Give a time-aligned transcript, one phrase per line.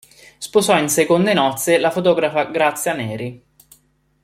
[0.39, 3.43] Sposò in seconde nozze la fotografa Grazia Neri.